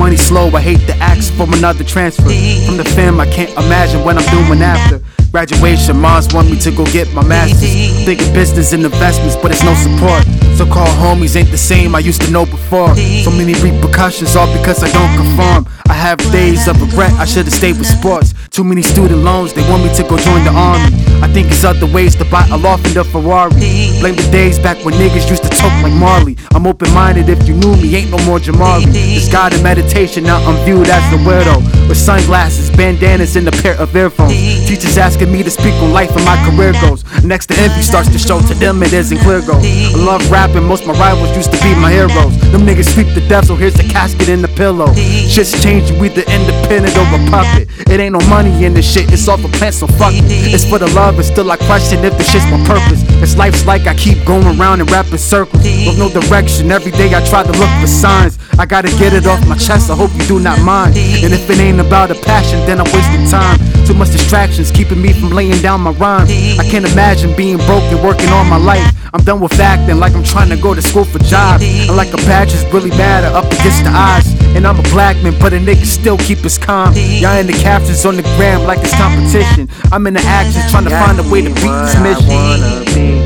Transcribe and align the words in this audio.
money 0.00 0.16
slow, 0.16 0.48
I 0.56 0.60
hate 0.60 0.84
the 0.86 0.96
ask 0.96 1.32
from 1.34 1.52
another 1.52 1.84
transfer. 1.84 2.32
From 2.66 2.76
the 2.78 2.84
fam, 2.96 3.20
I 3.20 3.26
can't 3.26 3.52
imagine 3.52 4.02
what 4.02 4.16
I'm 4.16 4.28
doing 4.32 4.62
after. 4.62 4.98
Graduation, 5.30 6.00
moms 6.00 6.32
want 6.34 6.50
me 6.50 6.58
to 6.58 6.70
go 6.72 6.84
get 6.86 7.12
my 7.12 7.22
master's. 7.22 8.04
Thinking 8.04 8.32
business 8.32 8.72
and 8.72 8.82
investments, 8.82 9.36
but 9.36 9.52
it's 9.52 9.62
no 9.62 9.74
support. 9.74 10.24
So 10.56 10.64
called 10.66 10.90
homies 10.98 11.36
ain't 11.36 11.50
the 11.50 11.58
same 11.58 11.94
I 11.94 12.00
used 12.00 12.22
to 12.22 12.30
know 12.30 12.46
before. 12.46 12.96
So 12.96 13.30
many 13.30 13.54
repercussions, 13.60 14.34
all 14.34 14.50
because 14.56 14.82
I 14.82 14.90
don't 14.90 15.14
conform. 15.16 15.68
I 15.88 15.92
have 15.92 16.18
days 16.32 16.66
of 16.66 16.80
regret, 16.80 17.12
I 17.20 17.24
should've 17.24 17.52
stayed 17.52 17.78
with 17.78 17.86
sports. 17.86 18.34
Too 18.50 18.64
many 18.64 18.82
student 18.82 19.22
loans, 19.22 19.52
they 19.52 19.62
want 19.70 19.84
me 19.84 19.94
to 19.94 20.02
go 20.02 20.16
join 20.18 20.42
the 20.44 20.50
army. 20.50 20.99
I 21.22 21.28
think 21.32 21.48
it's 21.50 21.64
other 21.64 21.86
ways 21.86 22.14
to 22.16 22.24
buy 22.24 22.46
a 22.50 22.56
loft 22.56 22.86
in 22.86 22.94
the 22.94 23.04
Ferrari. 23.04 23.52
Blame 24.00 24.16
the 24.16 24.28
days 24.32 24.58
back 24.58 24.82
when 24.84 24.94
niggas 24.94 25.28
used 25.28 25.42
to 25.42 25.50
talk 25.50 25.72
like 25.82 25.92
Marley. 25.92 26.36
I'm 26.54 26.66
open 26.66 26.92
minded 26.92 27.28
if 27.28 27.46
you 27.46 27.54
knew 27.54 27.76
me, 27.76 27.94
ain't 27.96 28.10
no 28.10 28.18
more 28.24 28.38
Jamali. 28.38 28.86
This 28.86 29.30
God 29.30 29.52
in 29.52 29.62
meditation, 29.62 30.24
now 30.24 30.38
I'm 30.48 30.56
viewed 30.64 30.88
as 30.88 31.04
the 31.10 31.18
weirdo. 31.18 31.88
With 31.88 31.98
sunglasses, 31.98 32.70
bandanas, 32.70 33.36
and 33.36 33.46
a 33.48 33.52
pair 33.52 33.76
of 33.78 33.94
earphones. 33.94 34.32
Teachers 34.66 34.96
asking 34.96 35.32
me 35.32 35.42
to 35.42 35.50
speak 35.50 35.74
on 35.82 35.92
life 35.92 36.14
and 36.16 36.24
my 36.24 36.36
career 36.48 36.72
goals. 36.80 37.04
Next 37.24 37.46
to 37.46 37.54
envy 37.58 37.82
starts 37.82 38.10
to 38.10 38.18
show, 38.18 38.40
to 38.40 38.54
them 38.54 38.82
it 38.82 38.92
isn't 38.92 39.18
clear 39.18 39.40
goals. 39.40 39.64
I 39.64 39.96
love 39.96 40.28
rapping, 40.30 40.64
most 40.64 40.86
my 40.86 40.94
rivals 40.94 41.36
used 41.36 41.52
to 41.52 41.58
be 41.62 41.74
my 41.74 41.90
heroes. 41.90 42.34
Them 42.52 42.62
niggas 42.62 42.94
sweep 42.94 43.08
the 43.14 43.20
death, 43.28 43.46
so 43.46 43.56
here's 43.56 43.74
the 43.74 43.84
casket 43.84 44.28
in 44.28 44.42
the 44.42 44.48
pillow. 44.48 44.92
Shit's 44.94 45.52
changing, 45.62 45.98
we 45.98 46.08
the 46.08 46.24
independent 46.32 46.96
or 46.96 47.06
a 47.06 47.30
puppet. 47.30 47.68
It 47.90 48.00
ain't 48.00 48.12
no 48.12 48.26
money 48.28 48.64
in 48.64 48.74
this 48.74 48.90
shit, 48.90 49.12
it's 49.12 49.28
all 49.28 49.38
for 49.38 49.48
plans, 49.48 49.78
so 49.78 49.86
fuck 49.86 50.12
it. 50.14 50.24
It's 50.26 50.64
for 50.68 50.78
the 50.78 50.88
love, 50.94 51.09
and 51.16 51.24
still 51.24 51.50
I 51.50 51.56
question 51.56 52.04
if 52.04 52.16
this 52.16 52.30
shit's 52.30 52.46
my 52.50 52.62
purpose. 52.64 53.02
It's 53.22 53.36
life's 53.36 53.66
like 53.66 53.86
I 53.86 53.94
keep 53.94 54.24
going 54.24 54.46
around 54.58 54.80
in 54.80 54.86
rapping 54.86 55.18
circles 55.18 55.62
with 55.62 55.98
no 55.98 56.08
direction. 56.08 56.70
Every 56.70 56.92
day 56.92 57.14
I 57.14 57.24
try 57.24 57.42
to 57.42 57.52
look 57.52 57.70
for 57.80 57.86
signs. 57.86 58.38
I 58.58 58.66
gotta 58.66 58.90
get 58.98 59.12
it 59.12 59.26
off 59.26 59.46
my 59.46 59.56
chest, 59.56 59.90
I 59.90 59.96
hope 59.96 60.10
you 60.14 60.24
do 60.26 60.40
not 60.40 60.60
mind. 60.60 60.96
And 60.96 61.32
if 61.32 61.48
it 61.50 61.58
ain't 61.58 61.80
about 61.80 62.10
a 62.10 62.14
passion, 62.14 62.60
then 62.66 62.80
I'm 62.80 62.90
wasting 62.92 63.26
time. 63.28 63.58
Too 63.86 63.94
much 63.94 64.10
distractions 64.10 64.70
keeping 64.70 65.00
me 65.00 65.12
from 65.12 65.30
laying 65.30 65.60
down 65.62 65.80
my 65.80 65.92
rhyme. 65.92 66.26
I 66.58 66.64
can't 66.70 66.84
imagine 66.84 67.34
being 67.36 67.58
broke 67.58 67.84
and 67.92 68.02
working 68.02 68.28
all 68.28 68.44
my 68.44 68.58
life. 68.58 68.86
I'm 69.12 69.24
done 69.24 69.40
with 69.40 69.58
acting 69.58 69.98
like 69.98 70.14
I'm 70.14 70.24
trying 70.24 70.50
to 70.50 70.56
go 70.56 70.74
to 70.74 70.82
school 70.82 71.04
for 71.04 71.18
jobs. 71.18 71.64
And 71.64 71.96
like 71.96 72.12
a 72.12 72.18
badge 72.28 72.54
is 72.54 72.64
really 72.72 72.90
matter 72.90 73.28
up 73.36 73.46
against 73.46 73.84
the 73.84 73.90
odds. 73.90 74.39
And 74.56 74.66
I'm 74.66 74.78
a 74.78 74.82
black 74.84 75.16
man, 75.22 75.38
but 75.38 75.52
a 75.52 75.56
nigga 75.58 75.84
still 75.86 76.18
keep 76.18 76.38
his 76.38 76.58
calm. 76.58 76.94
Y'all 76.94 77.38
in 77.38 77.46
the 77.46 77.52
captions 77.52 78.04
on 78.04 78.16
the 78.16 78.22
gram 78.36 78.62
like 78.64 78.78
it's 78.80 78.94
competition. 78.94 79.68
I'm 79.92 80.06
in 80.06 80.14
the 80.14 80.20
action 80.24 80.62
trying 80.70 80.84
to 80.84 80.90
find 80.90 81.18
a 81.18 81.30
way 81.30 81.42
to 81.42 81.48
beat 81.48 81.76
this 81.84 81.96
mission. 82.00 83.19